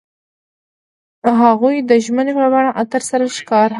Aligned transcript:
هغوی 1.41 1.75
د 1.89 1.91
ژمنې 2.05 2.33
په 2.37 2.45
بڼه 2.53 2.71
عطر 2.81 3.01
سره 3.09 3.23
ښکاره 3.37 3.61
هم 3.61 3.67
کړه. 3.67 3.69